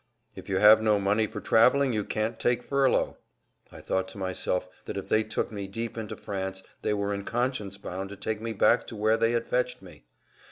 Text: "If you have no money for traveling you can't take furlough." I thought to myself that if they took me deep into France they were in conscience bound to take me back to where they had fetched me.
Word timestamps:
"If 0.35 0.49
you 0.49 0.57
have 0.57 0.81
no 0.81 0.99
money 0.99 1.27
for 1.27 1.39
traveling 1.39 1.93
you 1.93 2.03
can't 2.03 2.39
take 2.39 2.63
furlough." 2.63 3.17
I 3.71 3.81
thought 3.81 4.07
to 4.07 4.17
myself 4.17 4.67
that 4.85 4.97
if 4.97 5.09
they 5.09 5.21
took 5.23 5.51
me 5.51 5.67
deep 5.67 5.95
into 5.95 6.15
France 6.17 6.63
they 6.81 6.95
were 6.95 7.13
in 7.13 7.23
conscience 7.23 7.77
bound 7.77 8.09
to 8.09 8.15
take 8.15 8.41
me 8.41 8.53
back 8.53 8.87
to 8.87 8.95
where 8.95 9.15
they 9.15 9.33
had 9.33 9.45
fetched 9.45 9.79
me. 9.83 10.05